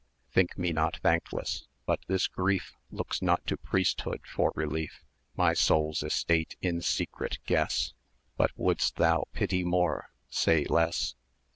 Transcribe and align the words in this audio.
Think 0.31 0.57
me 0.57 0.71
not 0.73 0.97
thankless 1.03 1.67
but 1.85 1.99
this 2.07 2.25
grief 2.25 2.73
Looks 2.89 3.21
not 3.21 3.45
to 3.45 3.55
priesthood 3.55 4.21
for 4.25 4.51
relief.[eo] 4.55 5.05
My 5.37 5.53
soul's 5.53 6.01
estate 6.01 6.55
in 6.59 6.81
secret 6.81 7.37
guess: 7.45 7.93
But 8.35 8.49
wouldst 8.57 8.95
thou 8.95 9.25
pity 9.31 9.63
more, 9.63 10.09
say 10.27 10.65
less. 10.65 11.13